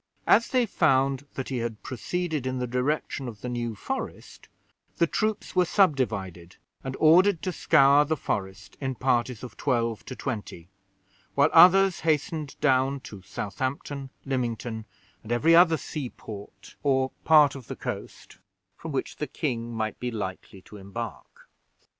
[0.25, 4.47] As they found that he had proceeded in the direction of the New Forest,
[4.97, 10.15] the troops were subdivided and ordered to scour the forest, in parties of twelve to
[10.15, 10.69] twenty,
[11.35, 14.85] while others hastened down to Southampton, Lymington,
[15.21, 18.39] and every other seaport or part of the coast
[18.77, 21.47] from which the king might be likely to embark.